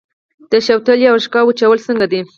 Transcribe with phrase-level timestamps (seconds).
[0.51, 2.21] د شوتلې او رشقه وچول څنګه دي؟